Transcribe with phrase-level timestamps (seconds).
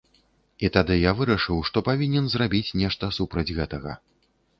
[0.67, 3.93] І тады я вырашыў, што павінен зрабіць нешта супраць гэтага.